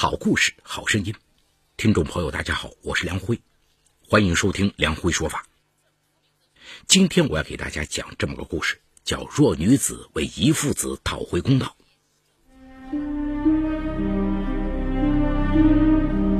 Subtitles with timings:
[0.00, 1.12] 好故事，好声音。
[1.76, 3.36] 听众朋友，大家好，我是梁辉，
[4.06, 5.44] 欢迎收听梁辉说法。
[6.86, 11.76] 今天我要给大家讲这么个故事，叫《弱女子为遗父子讨回公道》。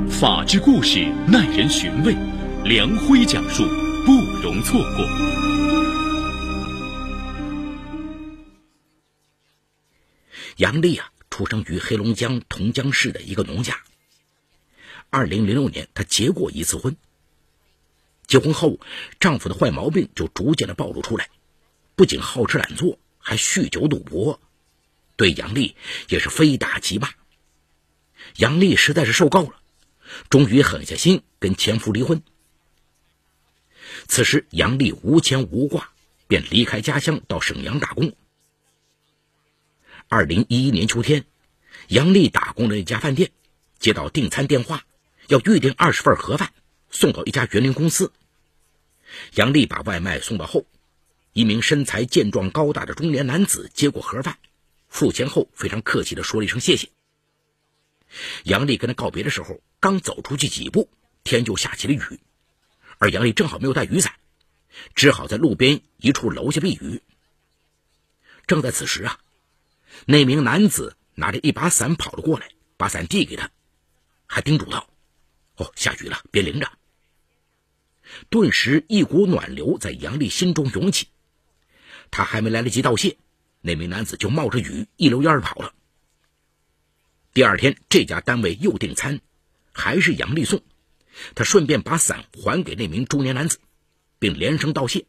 [0.09, 2.15] 法治故事耐人寻味，
[2.63, 3.63] 梁辉讲述
[4.05, 5.05] 不容错过。
[10.55, 11.11] 杨丽啊。
[11.39, 13.81] 出生于黑龙江同江市的一个农家。
[15.09, 16.97] 二零零六年，她结过一次婚。
[18.27, 18.77] 结婚后，
[19.21, 21.29] 丈夫的坏毛病就逐渐的暴露出来，
[21.95, 24.41] 不仅好吃懒做，还酗酒赌博，
[25.15, 25.77] 对杨丽
[26.09, 27.09] 也是非打即骂。
[28.35, 29.61] 杨丽实在是受够了，
[30.29, 32.21] 终于狠下心跟前夫离婚。
[34.09, 35.93] 此时，杨丽无牵无挂，
[36.27, 38.13] 便离开家乡到沈阳打工。
[40.11, 41.23] 二零一一年秋天，
[41.87, 43.29] 杨丽打工的一家饭店
[43.77, 44.83] 接到订餐电话，
[45.27, 46.51] 要预订二十份盒饭
[46.89, 48.11] 送到一家园林公司。
[49.35, 50.65] 杨丽把外卖送到后，
[51.31, 54.39] 一名身材健壮高大的中年男子接过盒饭，
[54.87, 56.89] 付钱后非常客气的说了一声谢谢。
[58.45, 60.89] 杨丽跟他告别的时候，刚走出去几步，
[61.23, 62.19] 天就下起了雨，
[62.97, 64.15] 而杨丽正好没有带雨伞，
[64.95, 67.03] 只好在路边一处楼下避雨。
[68.47, 69.19] 正在此时啊。
[70.05, 73.51] 那名男子拿着一把伞跑了过来，把伞递给他，
[74.25, 74.89] 还叮嘱道
[75.57, 76.71] ：“哦，下雨了，别淋着。”
[78.29, 81.07] 顿时一股暖流在杨丽心中涌起。
[82.11, 83.17] 他还没来得及道谢，
[83.61, 85.73] 那名男子就冒着雨一溜烟儿跑了。
[87.33, 89.21] 第二天，这家单位又订餐，
[89.71, 90.63] 还是杨丽送，
[91.35, 93.59] 他顺便把伞还给那名中年男子，
[94.17, 95.05] 并连声道谢。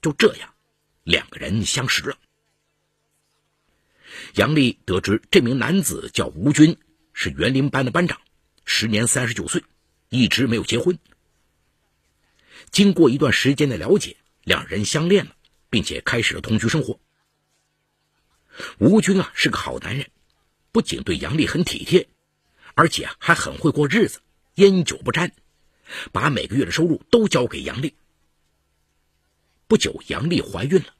[0.00, 0.54] 就这样，
[1.02, 2.16] 两个人相识了。
[4.34, 6.76] 杨丽得知这名男子叫吴军，
[7.12, 8.20] 是园林班的班长，
[8.64, 9.62] 时年三十九岁，
[10.08, 10.98] 一直没有结婚。
[12.72, 15.36] 经过一段时间的了解，两人相恋了，
[15.70, 16.98] 并且开始了同居生活。
[18.78, 20.10] 吴军啊是个好男人，
[20.72, 22.08] 不仅对杨丽很体贴，
[22.74, 24.18] 而且还很会过日子，
[24.56, 25.30] 烟酒不沾，
[26.10, 27.94] 把每个月的收入都交给杨丽。
[29.68, 30.92] 不久，杨丽怀孕了。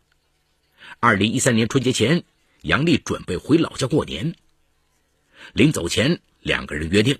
[1.00, 2.22] 二零一三年春节前。
[2.64, 4.36] 杨丽准备回老家过年，
[5.52, 7.18] 临走前，两个人约定，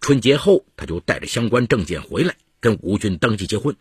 [0.00, 3.76] 春节后他就带着相关证件回来，跟吴军登记结婚。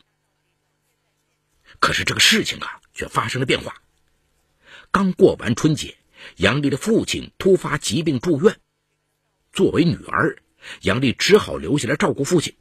[1.79, 3.79] 可是这个事情啊，却发生了变化。
[4.89, 5.99] 刚过完春节，
[6.37, 8.59] 杨丽的父亲突发疾病住院，
[9.53, 10.39] 作为女儿，
[10.81, 12.55] 杨丽只好留下来照顾父亲。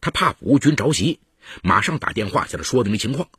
[0.00, 1.20] 他怕吴军着急，
[1.62, 3.30] 马上打电话向他说明了情况。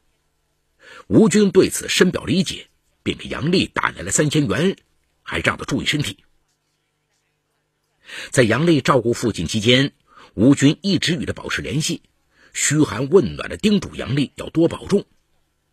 [1.08, 2.70] 吴军对此深表理解。
[3.04, 4.78] 并给杨丽打来了三千元，
[5.22, 6.24] 还让她注意身体。
[8.32, 9.94] 在杨丽照顾父亲期间，
[10.34, 12.02] 吴军一直与她保持联系，
[12.54, 15.06] 嘘寒问暖的叮嘱杨丽要多保重，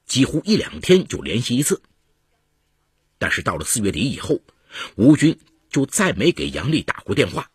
[0.06, 1.82] 几乎一两天就联系一次。
[3.18, 4.40] 但是到了四月底以后，
[4.96, 5.38] 吴军
[5.70, 7.50] 就再没给杨丽打过电话。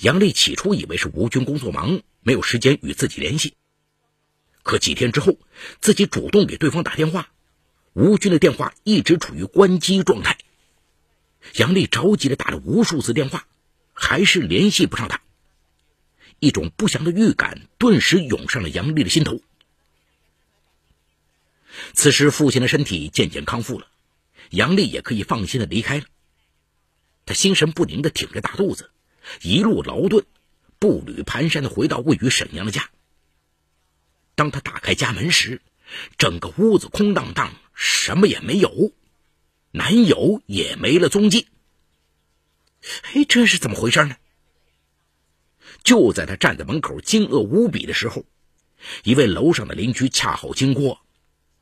[0.00, 3.54] 杨丽起初以为是吴军工作忙，没有时间与自己联系，
[4.62, 5.38] 可几天之后，
[5.80, 7.33] 自己主动给对方打电话。
[7.94, 10.36] 吴军的电话一直处于关机状态，
[11.54, 13.46] 杨丽着急的打了无数次电话，
[13.92, 15.20] 还是联系不上他。
[16.40, 19.40] 一种不祥的预感顿时涌上了杨丽的心头。
[21.92, 23.86] 此时，父亲的身体渐渐康复了，
[24.50, 26.04] 杨丽也可以放心的离开了。
[27.26, 28.90] 他心神不宁的挺着大肚子，
[29.40, 30.26] 一路劳顿，
[30.80, 32.90] 步履蹒跚的回到位于沈阳的家。
[34.34, 35.62] 当他打开家门时，
[36.18, 37.54] 整个屋子空荡荡。
[37.74, 38.92] 什么也没有，
[39.72, 41.48] 男友也没了踪迹。
[43.14, 44.16] 哎，这是怎么回事呢？
[45.82, 48.24] 就在他站在门口惊愕无比的时候，
[49.02, 51.00] 一位楼上的邻居恰好经过，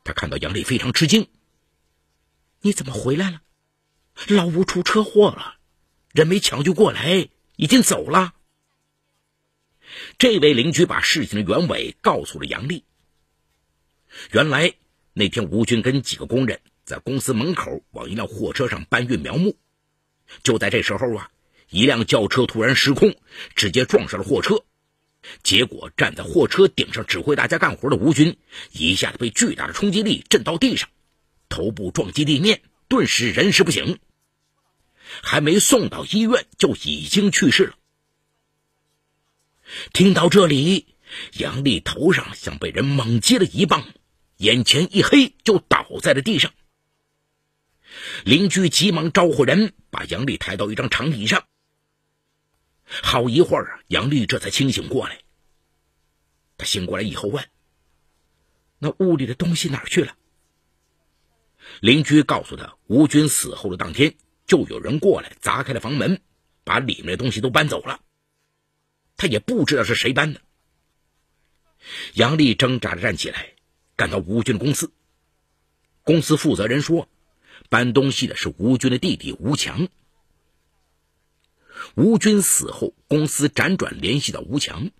[0.03, 1.27] 他看到杨丽非常吃惊
[2.61, 3.41] ：“你怎么回来了？
[4.27, 5.55] 老吴出车祸了，
[6.11, 8.35] 人没抢救过来，已经走了。”
[10.19, 12.83] 这位邻居把事情的原委告诉了杨丽。
[14.31, 14.75] 原来。
[15.13, 19.55] 那天，吴军跟几个工人在公司门口往一辆货车上搬运苗木。
[20.41, 21.29] 就在这时候啊，
[21.69, 23.15] 一辆轿车突然失控，
[23.55, 24.63] 直接撞上了货车。
[25.43, 28.37] 结果，站在货车顶上指挥大家干活的吴军，
[28.71, 30.89] 一下子被巨大的冲击力震到地上，
[31.47, 33.99] 头部撞击地面，顿时人事不省。
[35.21, 37.75] 还没送到医院，就已经去世了。
[39.93, 40.87] 听到这里，
[41.33, 43.85] 杨丽头上像被人猛击了一棒。
[44.37, 46.53] 眼前一黑，就倒在了地上。
[48.25, 51.45] 邻居急忙招呼人，把杨丽抬到一张长椅上，
[52.85, 55.19] 好一会儿啊，杨丽这才清醒过来。
[56.57, 57.47] 他醒过来以后问
[58.79, 60.15] ：“那屋里的东西哪去了？”
[61.81, 64.15] 邻居告诉他，吴军死后的当天，
[64.45, 66.21] 就有人过来砸开了房门，
[66.63, 68.01] 把里面的东西都搬走了。
[69.15, 70.41] 他也不知道是谁搬的。
[72.13, 73.52] 杨丽挣扎着站起来，
[73.95, 74.91] 赶到吴军的公司。
[76.03, 77.07] 公司负责人说，
[77.69, 79.87] 搬东西的是吴军的弟弟吴强。
[81.95, 84.91] 吴军死后，公司辗转联系到吴强，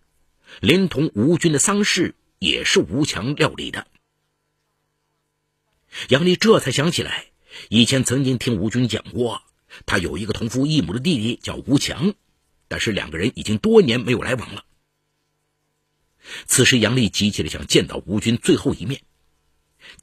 [0.60, 3.88] 连同吴军的丧事也是吴强料理的。
[6.10, 7.28] 杨丽这才想起来，
[7.70, 9.44] 以前曾经听吴军讲过，
[9.86, 12.16] 他有一个同父异母的弟弟叫吴强，
[12.68, 14.66] 但是两个人已经多年没有来往了。
[16.46, 19.02] 此时，杨丽急切的想见到吴军最后一面。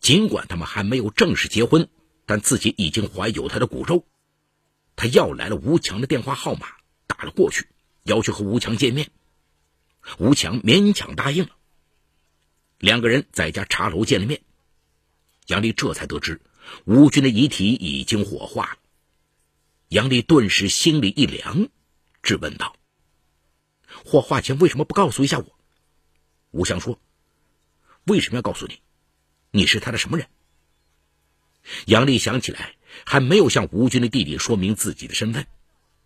[0.00, 1.88] 尽管他们还没有正式结婚，
[2.26, 4.06] 但自己已经怀有他的骨肉。
[4.96, 6.66] 他要来了吴强的电话号码，
[7.06, 7.66] 打了过去，
[8.02, 9.10] 要求和吴强见面。
[10.18, 11.50] 吴强勉强答应了。
[12.78, 14.42] 两个人在家茶楼见了面。
[15.46, 16.40] 杨丽这才得知，
[16.84, 18.78] 吴军的遗体已经火化了。
[19.88, 21.68] 杨丽顿时心里一凉，
[22.22, 22.76] 质问道
[24.04, 25.56] ：“火化前为什么不告诉一下我？”
[26.50, 27.00] 吴强说
[28.04, 28.80] ：“为什么要告诉你？
[29.50, 30.26] 你是他的什么人？”
[31.86, 32.74] 杨丽想起来
[33.04, 35.46] 还没有向吴军的弟弟说明自己的身份，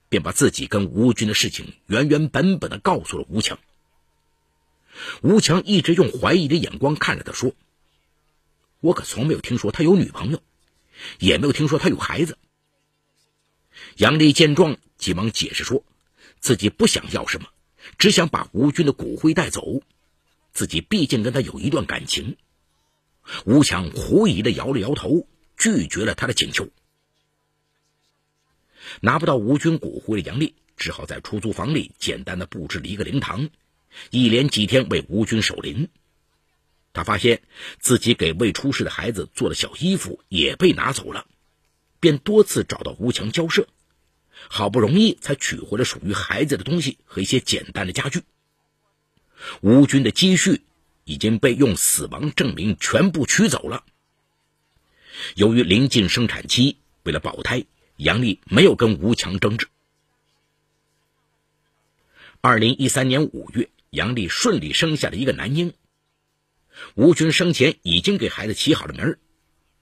[0.09, 3.59] 便把自己跟吴军的事情原原本本的告诉了吴强。
[5.23, 7.53] 吴强一直用怀疑的眼光看着他说。
[8.81, 10.43] 我可从没有听说他有女朋友，
[11.19, 12.37] 也没有听说他有孩子。
[13.97, 15.83] 杨丽见状，急忙解释说，
[16.39, 17.49] 自己不想要什么，
[17.97, 19.83] 只想把吴军的骨灰带走。
[20.55, 22.39] 自己毕竟跟他有一段感情。
[23.45, 25.27] 吴强狐疑的摇了摇头，
[25.59, 26.71] 拒绝了他的请求。
[29.01, 33.49] 拿不到吴军骨灰的杨丽，只好在出租房里简单的布置了一个灵堂，
[34.11, 35.89] 一连几天为吴军守灵。
[36.93, 37.43] 他发现
[37.81, 41.27] 自己给未出世的孩子做的小衣服也被拿走了，
[41.99, 43.67] 便多次找到吴强交涉，
[44.49, 48.23] 好不容易才取回了属于孩子的东西和一些简单的家具。
[49.61, 50.63] 吴军的积蓄
[51.05, 53.85] 已经被用死亡证明全部取走了。
[55.37, 57.65] 由于临近生产期，为了保胎，
[57.97, 59.69] 杨丽没有跟吴强争执。
[62.41, 65.73] 二零一三年五月，杨丽顺利生下了一个男婴。
[66.95, 69.19] 吴军生前已经给孩子起好了名儿，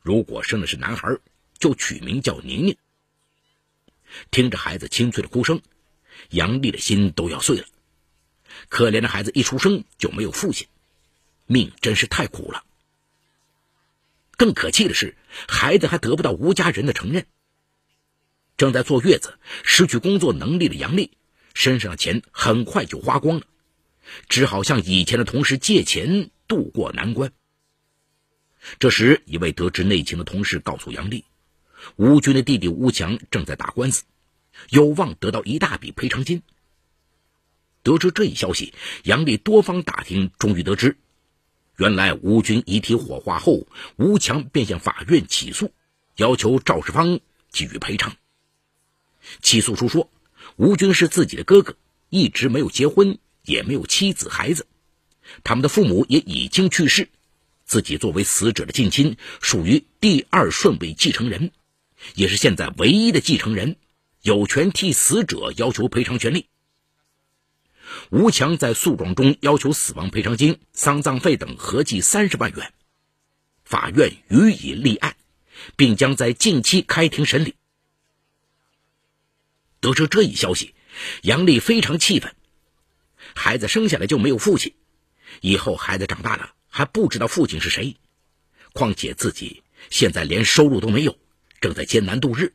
[0.03, 1.19] 如果生的是男孩，
[1.59, 2.77] 就取名叫宁宁。
[4.31, 5.63] 听着孩子清脆的哭声，
[6.31, 7.65] 杨丽的心都要碎了。
[8.69, 10.69] 可怜的孩子一出生就没有父亲，
[11.47, 12.65] 命真是太苦了。
[14.37, 15.17] 更可气的是，
[15.49, 17.27] 孩子还得不到吴家人的承认。
[18.57, 21.13] 正在坐月子、失去工作能力的杨丽，
[21.55, 23.47] 身上的钱很快就花光了，
[24.29, 26.31] 只好向以前的同事借钱。
[26.49, 27.33] 渡过难关。
[28.79, 31.25] 这时，一位得知内情的同事告诉杨丽，
[31.97, 34.05] 吴军的弟弟吴强正在打官司，
[34.69, 36.43] 有望得到一大笔赔偿金。
[37.83, 38.73] 得知这一消息，
[39.05, 40.97] 杨丽多方打听，终于得知，
[41.77, 45.73] 原来吴军遗体火化后，吴强便向法院起诉，
[46.17, 47.19] 要求肇事方
[47.51, 48.15] 给予赔偿。
[49.41, 50.11] 起诉书说，
[50.57, 51.77] 吴军是自己的哥哥，
[52.09, 54.67] 一直没有结婚，也没有妻子孩子。
[55.45, 57.09] 他们的父母也已经去世，
[57.65, 61.51] 自己作为死者的近亲，属于第二顺位继承人，
[62.15, 63.77] 也是现在唯一的继承人，
[64.21, 66.47] 有权替死者要求赔偿权利。
[68.11, 72.73] 吴强在诉状中要求死亡赔偿金、丧葬费等合计三十万元，
[73.65, 75.17] 法院予以立案，
[75.77, 77.55] 并将在近期开庭审理。
[79.81, 80.75] 得知这一消息，
[81.23, 82.35] 杨丽非常气愤，
[83.35, 84.75] 孩子生下来就没有父亲。
[85.41, 87.97] 以后孩子长大了还不知道父亲是谁，
[88.73, 91.19] 况且自己现在连收入都没有，
[91.61, 92.55] 正在艰难度日，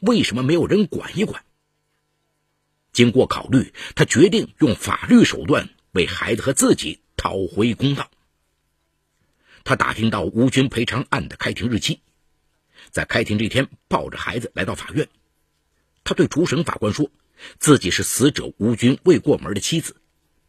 [0.00, 1.44] 为什么没有人管一管？
[2.98, 8.10] 经过考虑，他决定用法律手段为孩子和自己讨回公道。
[9.62, 12.00] 他打听到吴军赔偿案的开庭日期，
[12.90, 15.08] 在开庭这天，抱着孩子来到法院。
[16.02, 17.08] 他对主审法官说，
[17.60, 19.94] 自己是死者吴军未过门的妻子。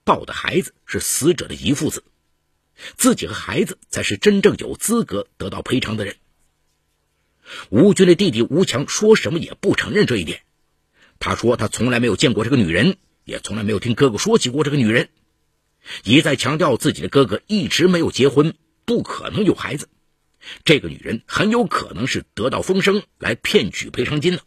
[0.04, 2.04] 抱的孩子是死者的遗父子，
[2.98, 6.16] 自己和孩子才是真正有资格得到赔偿的人。
[7.70, 10.42] 吴军的弟弟吴强说什么也不承认这一点，
[11.20, 15.10] 他说他从来没有见过这个女人，也从来没有听哥哥说起过这个女人，
[16.04, 19.90] 一再强调自己的哥哥一直没有结婚，不可能有孩子，
[20.64, 24.44] 这个女人很有可能是得到风声来骗取赔偿金的。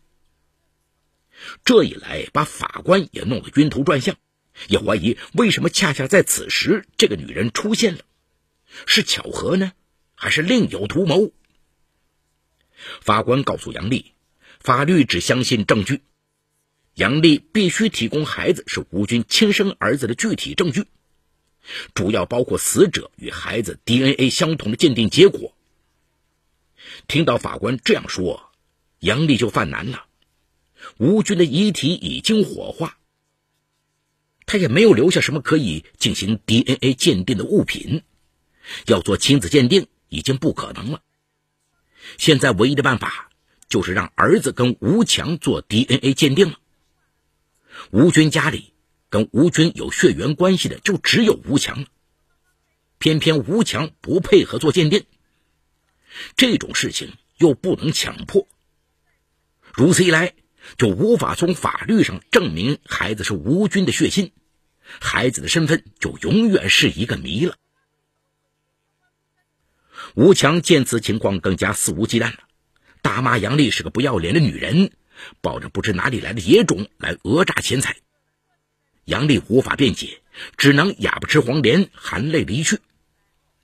[1.64, 4.16] 这一来，把法官也弄得晕头转向，
[4.68, 8.00] 也怀疑为什么恰恰在此时这个女人出现了，
[8.86, 9.72] 是巧合呢，
[10.14, 11.32] 还是另有图谋？
[13.00, 14.12] 法官告诉杨丽，
[14.60, 16.00] 法律只相信证据，
[16.94, 20.84] 杨丽必须提供孩子是吴军亲生儿子的具体证据，
[21.94, 25.54] 主要包括死者与孩子 DNA 相同的鉴定结果。
[27.08, 28.52] 听到法官这样说，
[28.98, 30.04] 杨丽就犯难了。
[30.98, 32.98] 吴军的遗体已经火化，
[34.44, 38.02] 他也没有留下什么可以进行 DNA 鉴定的物品，
[38.86, 41.00] 要做亲子鉴定已经不可能了。
[42.18, 43.30] 现在唯一的办法
[43.68, 46.58] 就是让儿子跟吴强做 DNA 鉴定了。
[47.90, 48.72] 吴军家里
[49.10, 51.86] 跟吴军有血缘关系的就只有吴强了，
[52.98, 55.04] 偏偏吴强不配合做鉴定，
[56.36, 58.46] 这种事情又不能强迫，
[59.74, 60.34] 如此一来。
[60.78, 64.30] 就无法从法律上证明孩子是吴军的血亲，
[65.00, 67.56] 孩子的身份就永远是一个谜了。
[70.14, 72.38] 吴强见此情况，更加肆无忌惮了，
[73.02, 74.92] 大骂杨丽是个不要脸的女人，
[75.40, 77.96] 抱着不知哪里来的野种来讹诈钱财。
[79.04, 80.20] 杨丽无法辩解，
[80.56, 82.78] 只能哑巴吃黄连，含泪离去。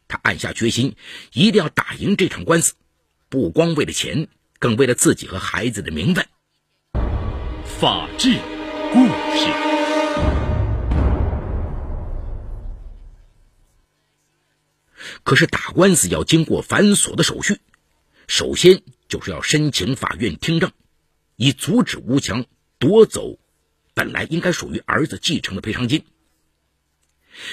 [0.09, 0.97] 他暗下决心，
[1.33, 2.75] 一定要打赢这场官司，
[3.29, 6.27] 不光为了钱，更为了自己和孩子的名分。
[7.65, 8.37] 法治
[8.93, 9.47] 故事。
[15.23, 17.61] 可是打官司要经过繁琐的手续，
[18.27, 20.73] 首先就是要申请法院听证，
[21.39, 22.47] 以阻止吴强
[22.79, 23.39] 夺走
[23.95, 26.05] 本来应该属于儿子继承的赔偿金。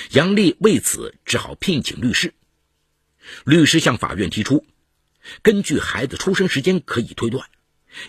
[0.10, 2.34] 杨丽为此只好聘请律师。
[3.44, 4.66] 律师向法院提出，
[5.44, 7.48] 根据孩子出生时间可以推断。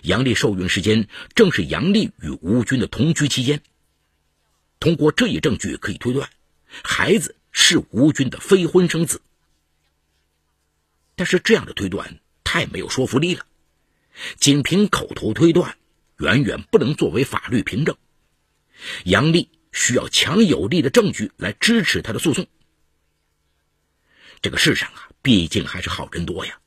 [0.01, 3.61] 杨丽受孕时间正是杨丽与吴军的同居期间。
[4.79, 6.27] 通过这一证据可以推断，
[6.83, 9.21] 孩子是吴军的非婚生子。
[11.15, 13.45] 但是这样的推断太没有说服力了，
[14.39, 15.77] 仅凭口头推断
[16.17, 17.95] 远远不能作为法律凭证。
[19.03, 22.47] 杨丽需要强有力的证据来支持他的诉讼。
[24.41, 26.59] 这个世上啊，毕竟还是好人多呀。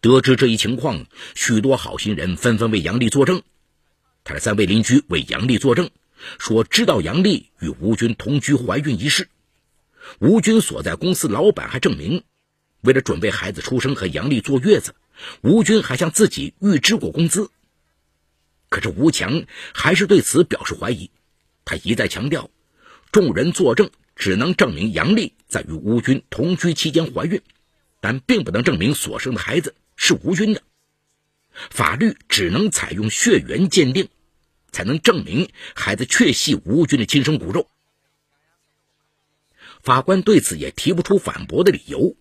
[0.00, 3.42] 得知这一情况，许多好心人纷纷为杨丽作证。
[4.24, 5.90] 他的三位邻居为杨丽作证，
[6.38, 9.28] 说知道杨丽与吴军同居怀孕一事。
[10.18, 12.22] 吴军所在公司老板还证明，
[12.80, 14.94] 为了准备孩子出生和杨丽坐月子，
[15.42, 17.50] 吴军还向自己预支过工资。
[18.68, 19.44] 可是吴强
[19.74, 21.10] 还是对此表示怀疑。
[21.64, 22.50] 他一再强调，
[23.12, 27.42] 众人作证只能证明杨丽在与吴军同居期间怀孕，
[28.00, 29.74] 但并不能证明所生的孩子。
[30.00, 30.62] 是吴军的，
[31.70, 34.08] 法律只能采用血缘鉴定，
[34.70, 37.68] 才能证明孩子确系吴军的亲生骨肉。
[39.82, 42.16] 法官对此也提不出反驳的理由，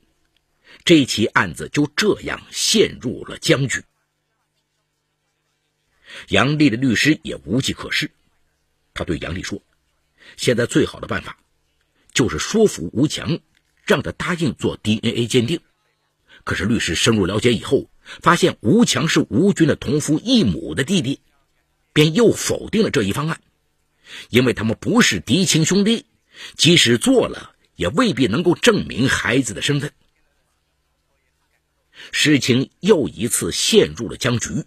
[0.83, 3.83] 这起案子就这样陷入了僵局。
[6.29, 8.11] 杨丽的律师也无计可施，
[8.93, 9.61] 他对杨丽说
[10.37, 11.37] ：“现在最好的办法，
[12.13, 13.39] 就是说服吴强，
[13.83, 15.59] 让他答应做 DNA 鉴定。”
[16.45, 21.19] 可是律师深入了解以后，发现吴强是吴军的同父异母的弟弟，
[21.91, 23.41] 便又否定了这一方案，
[24.29, 26.05] 因为他们不是嫡亲兄弟，
[26.55, 29.91] 即使做了，也未必能够证明孩子的身份。
[32.11, 34.65] 事情又一次陷入了僵局。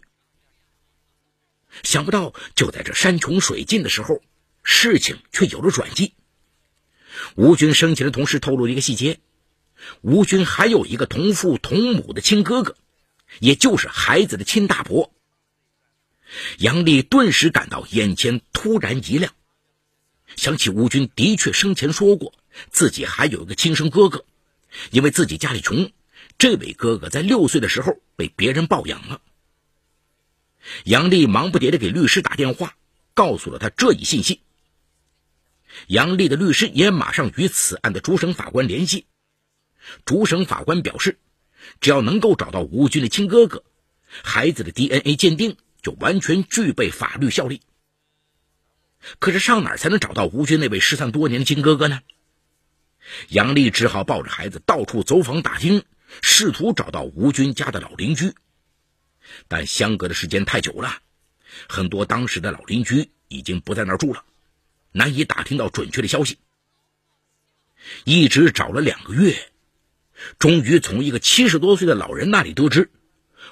[1.83, 4.21] 想不到，就在这山穷水尽的时候，
[4.63, 6.15] 事情却有了转机。
[7.35, 9.19] 吴军生前的同事透露一个细节。
[10.03, 12.77] 吴军还有一个同父同母的亲哥哥，
[13.39, 15.13] 也就是孩子的亲大伯。
[16.59, 19.33] 杨丽顿时感到眼前突然一亮，
[20.37, 22.35] 想起吴军的确生前说过
[22.71, 24.27] 自己还有一个亲生哥哥，
[24.91, 25.91] 因为自己家里穷，
[26.41, 29.21] 这位哥哥在六岁的时候被别人抱养了。
[30.85, 32.77] 杨丽忙不迭的给律师打电话，
[33.13, 34.41] 告诉了他这一信息。
[35.87, 39.05] 杨丽的律师也马上与此案的主审法官联系。
[40.07, 41.19] 主审法官表示，
[41.83, 43.63] 只要能够找到吴军的亲哥哥，
[44.25, 47.61] 孩子的 DNA 鉴定就完全具备法律效力。
[49.19, 52.01] 可是上哪儿才能找到吴军那位失散多年的亲哥哥呢？
[53.29, 55.85] 杨丽只好抱着孩子到处走访打听，
[56.23, 58.35] 试图找到吴军家的老邻居。
[59.49, 60.99] 但相隔的时间太久了，
[61.69, 64.25] 很多当时的老邻居已经不在那儿住了，
[64.93, 66.39] 难以打听到准确的消息。
[68.05, 69.51] 一直找了两个月。
[70.39, 72.91] 终于从一个七十多岁的老人那里得知，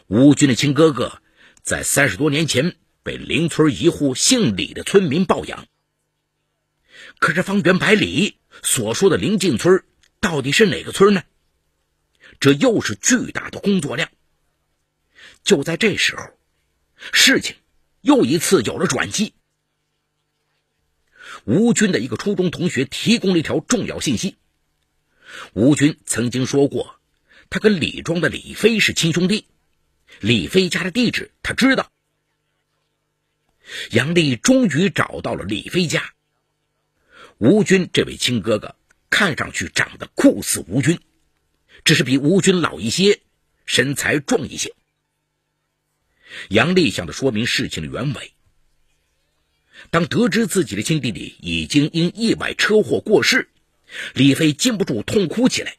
[0.06, 1.22] 吴军的亲哥哥
[1.62, 5.66] 在三十多年前被邻村一户姓李的村民抱养。
[7.18, 9.82] 可是方圆百里所说的临近村
[10.20, 11.22] 到底是哪个村呢？
[12.40, 14.10] 这又是巨大的工作量。
[15.42, 16.30] 就在这时候，
[17.12, 17.56] 事情
[18.00, 19.34] 又一次有了转机。
[21.44, 24.36] 吴军的一个初中同学提供了一条重要信息：
[25.52, 27.00] 吴军曾经说过，
[27.50, 29.46] 他跟李庄的李飞是亲兄弟，
[30.20, 31.90] 李飞家的地址他知道。
[33.90, 36.12] 杨丽终于找到了李飞家。
[37.36, 38.74] 吴军这位亲哥哥
[39.10, 40.98] 看上去长得酷似吴军，
[41.88, 43.22] 只是比吴军老一些，
[43.64, 44.74] 身材壮一些。
[46.50, 48.34] 杨丽向他说明事情的原委。
[49.88, 53.48] 当得知自己的亲弟弟已经因意外车祸过世，
[54.12, 55.78] 李飞禁不住痛哭起来。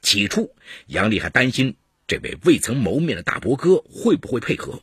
[0.00, 1.76] 起初，杨丽还担心
[2.06, 4.82] 这位未曾谋面的大伯哥会不会配合。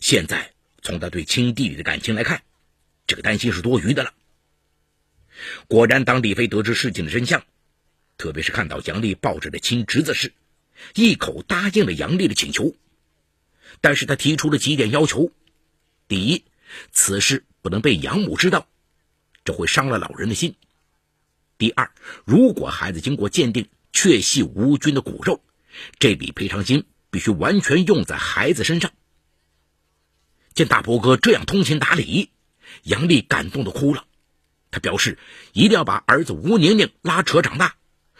[0.00, 0.50] 现在，
[0.82, 2.42] 从他对亲弟弟的感情来看，
[3.06, 4.12] 这个担心是多余的了。
[5.68, 7.44] 果然，当李飞得知事情的真相，
[8.16, 10.32] 特别是看到杨丽抱着的亲侄子时，
[10.94, 12.74] 一口答应了杨丽的请求。
[13.80, 15.32] 但是他提出了几点要求：
[16.08, 16.44] 第一，
[16.92, 18.68] 此事不能被养母知道，
[19.44, 20.52] 这会伤了老人的心；
[21.58, 21.90] 第二，
[22.24, 25.42] 如果孩子经过鉴定确系吴军的骨肉，
[25.98, 28.92] 这笔赔偿金必须完全用在孩子身上。
[30.54, 32.30] 见大伯哥这样通情达理，
[32.84, 34.06] 杨丽感动的哭了。
[34.70, 35.18] 他表示
[35.52, 37.76] 一定要把儿子吴宁宁拉扯长大，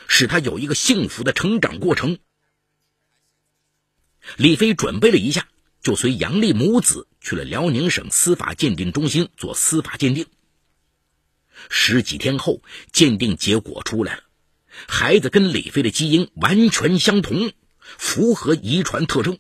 [0.09, 2.19] 使他有一个幸福的成长过程。
[4.37, 5.49] 李飞准备了一下，
[5.83, 10.27] 就随杨丽母子去了辽宁省司法鉴定中心做司法鉴定。
[11.69, 14.23] 十几天后，鉴定结果出来了，
[14.89, 19.39] 孩子跟李飞的基因完全相同，符合遗传特征。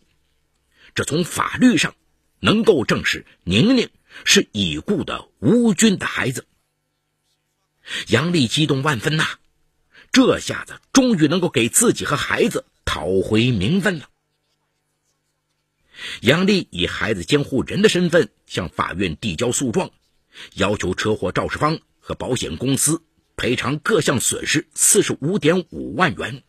[0.94, 1.94] 这从法律上
[2.40, 3.90] 能够证实宁宁
[4.25, 6.47] 是已故的吴军的孩子。
[8.09, 9.27] 杨丽激动万分呐，
[10.14, 14.09] 这下子终于能够给自己和孩子讨回名分了。
[16.20, 19.90] 杨丽以孩子监护人的身份向法院递交诉状，
[20.55, 23.03] 要求车祸肇事方和保险公司
[23.35, 26.44] 赔偿各项损失四十五点五万元，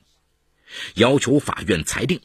[0.93, 2.21] 要求法院裁定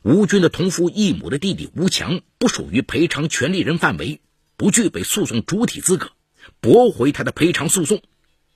[0.00, 4.22] 吴军的同父异母的弟弟吴强不属于赔偿权利人范围，
[4.56, 6.10] 不具备诉讼主体资格。
[6.60, 8.00] 驳回他的赔偿诉讼，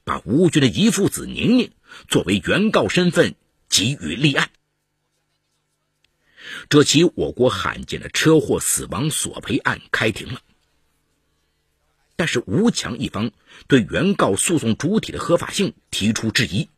[0.05, 1.73] 把吴军的姨父子宁宁
[2.09, 3.35] 作为原告身份
[3.69, 4.51] 给予立案。
[6.69, 10.41] 这起我国罕见的车祸死亡索赔案开庭了。
[12.17, 13.31] 但是吴强一方
[13.67, 16.69] 对原告诉讼主体的合法性提出质疑。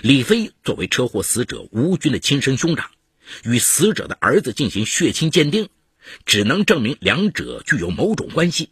[0.00, 2.90] 李飞作为车祸死者吴军的亲生兄长，
[3.44, 5.68] 与死者的儿子进行血亲鉴定，
[6.26, 8.70] 只能证明两者具有某种关系。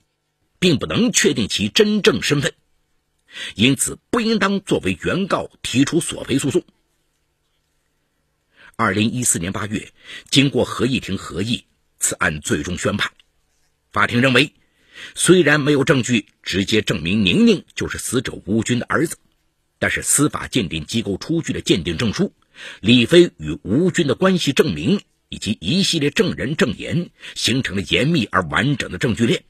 [0.59, 2.55] 并不能确定其真正身份，
[3.55, 6.63] 因此不应当作为原告提出索赔诉讼。
[8.77, 9.93] 二零一四年八月，
[10.31, 11.65] 经过合议庭合议，
[11.99, 13.11] 此案最终宣判。
[13.91, 14.53] 法庭认为，
[15.15, 19.17] 虽然没有证据直接证明宁宁就是死者吴军的儿子，
[19.79, 22.33] 但是司法鉴定机构出具的鉴定证书、
[22.81, 29.45] 李飞与吴军的关系证明以及一系列证人证言，形成了严密而完整的证据链。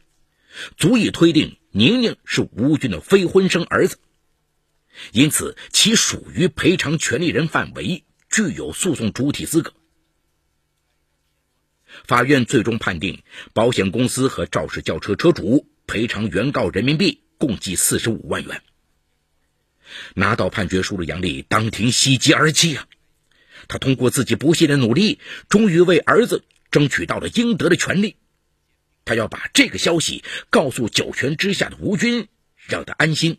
[0.76, 3.98] 足以推定宁宁是吴军的非婚生儿子，
[5.12, 9.74] 因此其属于赔偿权利人范围，具有诉讼主体资格。
[12.04, 18.62] 法院最终判定保险公司和肇事轿车车主赔偿原告人民币共计四十五万元。
[20.14, 22.86] 拿到判决书的杨丽当庭喜极而泣啊！
[23.68, 28.16] 他通过自己不懈的努力，终于为儿子争取到了应得的权利。
[29.06, 32.28] 他要把这个消息告诉九泉之下的吴军，
[32.66, 33.38] 让他安心，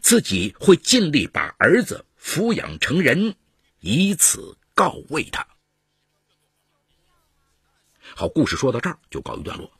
[0.00, 3.34] 自己会尽力把儿子抚养成人，
[3.80, 5.44] 以此告慰他。
[8.14, 9.70] 好，故事说到这儿就告一段落。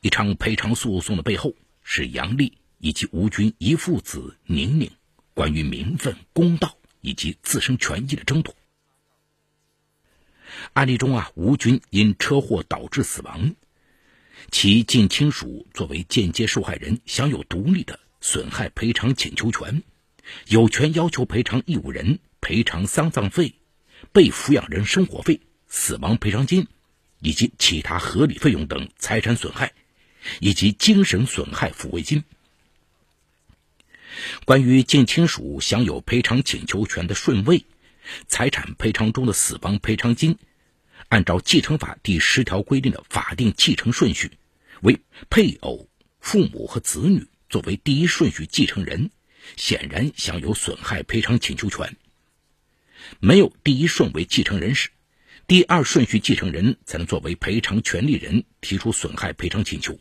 [0.00, 4.90] 一场赔偿诉讼的背后，是杨丽以及吴军一父子宁宁
[5.34, 8.52] 关于名分、公道以及自身权益的争夺。
[10.72, 13.54] 案例中啊，吴军因车祸导致死亡，
[14.50, 19.82] 其近亲属作为间接受害人，享有独立的损害赔偿请求权，
[20.48, 23.54] 有权要求赔偿义务人赔偿丧葬费、
[24.12, 26.66] 被抚养人生活费、死亡赔偿金
[27.20, 29.72] 以及其他合理费用等财产损害，
[30.40, 32.24] 以及精神损害抚慰金。
[34.44, 37.64] 关于近亲属享有赔偿请求权的顺位。
[38.26, 40.36] 财产赔偿中的死亡赔偿金，
[41.10, 44.30] 按照继承法第十条规定的法定继承顺序，
[44.80, 45.88] 为配偶、
[46.20, 49.10] 父母和子女作为第一顺序继承人，
[49.56, 51.96] 显然享有损害赔偿请求权。
[53.18, 54.90] 没有第一顺位继承人时，
[55.48, 59.98] 第二顺序继承人才能作为赔偿权利人提出损害赔偿请求。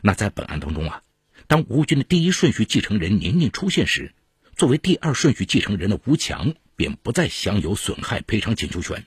[0.00, 1.02] 那在本案当中啊，
[1.48, 4.14] 当吴军的第一顺序继承人宁宁出现时，
[4.56, 9.06] 作为第二顺序继承人的吴强便不再享有损害赔偿请求权。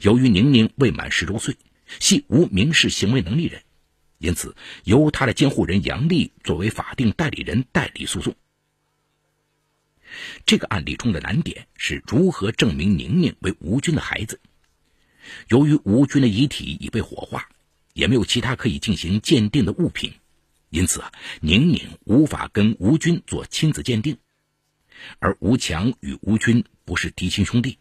[0.00, 1.56] 由于宁宁未满十周岁，
[2.00, 3.62] 系无民事行为能力人，
[4.18, 8.34] 因此由他的监护人杨丽作为法定代理人代理诉讼。
[10.46, 14.40] 这个案例中的难点是如何证明宁宁为吴军的孩子。
[15.48, 17.48] 由于吴军的遗体已被火化，
[17.92, 20.14] 也没有其他可以进行鉴定的物品，
[20.70, 24.18] 因此啊，宁宁无法跟吴军做亲子鉴定。
[25.18, 27.78] 而吴强与吴军不是嫡亲兄弟，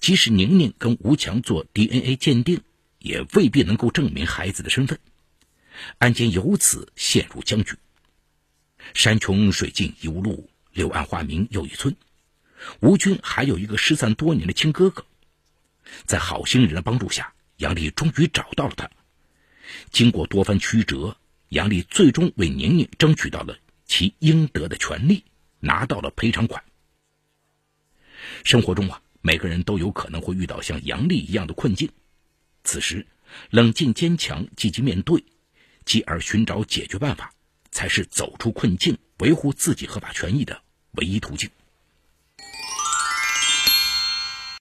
[0.00, 2.60] 即使宁宁跟吴强做 DNA 鉴定，
[2.98, 4.98] 也未必能够证明孩子的身份。
[5.98, 7.76] 案件由此陷入僵局。
[8.94, 10.48] 山穷水尽疑无路。
[10.74, 11.96] 柳暗花明又一村，
[12.78, 15.04] 吴军还有一个失散多年的亲哥哥，
[16.06, 18.88] 在好心人的帮助下，杨丽终于找到了他。
[19.90, 21.16] 经过多番曲折，
[21.48, 25.24] 杨丽最终为宁宁争取到了其应得的权利，
[25.58, 26.62] 拿到了赔偿款。
[28.44, 31.86] 生活中啊，每个人都有可能会遇到像杨丽一样的困境，
[32.64, 33.06] 此时
[33.50, 35.22] 冷静坚强、积极面对，
[35.84, 37.30] 继而寻找解决办法，
[37.70, 40.62] 才是走出困境、维护自己合法权益的。
[40.92, 41.50] 唯一途径。